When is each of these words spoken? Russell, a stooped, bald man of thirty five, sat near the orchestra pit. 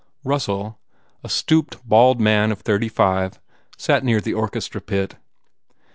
Russell, 0.23 0.79
a 1.23 1.29
stooped, 1.29 1.87
bald 1.87 2.19
man 2.19 2.51
of 2.51 2.61
thirty 2.61 2.89
five, 2.89 3.39
sat 3.77 4.03
near 4.03 4.19
the 4.19 4.33
orchestra 4.33 4.81
pit. 4.81 5.17